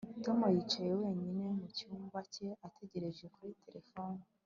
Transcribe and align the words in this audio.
Tom 0.23 0.39
yicaye 0.55 0.91
wenyine 1.01 1.43
mu 1.57 1.65
cyumba 1.77 2.19
cye 2.33 2.47
ategereje 2.67 3.25
kuri 3.35 3.51
terefone 3.63 4.19